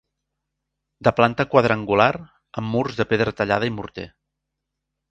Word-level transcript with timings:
De 1.07 1.13
planta 1.19 1.45
quadrangular, 1.51 2.09
amb 2.63 2.75
murs 2.77 2.99
de 3.03 3.09
pedra 3.13 3.39
tallada 3.43 3.71
i 3.73 3.77
morter. 3.79 4.13